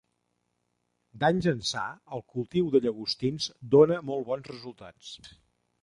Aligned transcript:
D'anys 1.23 1.49
ençà, 1.51 1.83
el 2.17 2.25
cultiu 2.37 2.73
de 2.77 2.83
llagostins 2.87 3.53
dóna 3.79 4.03
molt 4.11 4.31
bons 4.33 4.55
resultats. 4.57 5.17